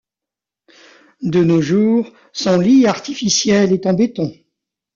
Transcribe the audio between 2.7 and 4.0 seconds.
artificiel est en